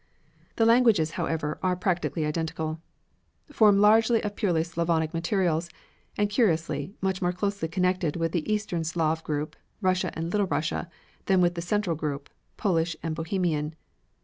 The 0.55 0.65
languages, 0.65 1.11
however, 1.11 1.59
are 1.61 1.75
practically 1.75 2.25
identical, 2.25 2.81
formed 3.51 3.79
largely 3.81 4.23
of 4.23 4.35
pure 4.35 4.63
Slavonic 4.63 5.13
materials, 5.13 5.69
and, 6.17 6.27
curiously, 6.27 6.95
much 7.01 7.21
more 7.21 7.31
closely 7.31 7.67
connected 7.67 8.15
with 8.15 8.31
the 8.31 8.51
eastern 8.51 8.83
Slav 8.83 9.23
group 9.23 9.55
Russia 9.79 10.09
and 10.17 10.31
Little 10.31 10.47
Russia 10.47 10.89
than 11.27 11.39
with 11.39 11.53
the 11.53 11.61
central 11.61 11.95
group, 11.95 12.31
Polish 12.57 12.95
and 13.03 13.13
Bohemian. 13.13 13.75